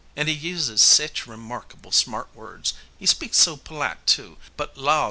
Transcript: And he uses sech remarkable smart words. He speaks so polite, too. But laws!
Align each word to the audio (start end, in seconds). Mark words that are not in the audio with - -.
And 0.15 0.27
he 0.27 0.33
uses 0.33 0.81
sech 0.81 1.27
remarkable 1.27 1.91
smart 1.91 2.33
words. 2.35 2.73
He 2.97 3.05
speaks 3.05 3.37
so 3.37 3.55
polite, 3.55 4.07
too. 4.07 4.37
But 4.57 4.75
laws! 4.75 4.99